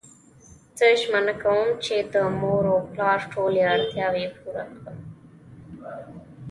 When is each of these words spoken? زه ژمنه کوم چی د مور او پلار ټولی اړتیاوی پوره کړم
زه 0.77 0.85
ژمنه 1.01 1.33
کوم 1.43 1.67
چی 1.83 1.95
د 2.13 2.15
مور 2.39 2.63
او 2.73 2.77
پلار 2.91 3.19
ټولی 3.33 3.61
اړتیاوی 3.73 4.25
پوره 4.37 4.63
کړم 4.77 4.97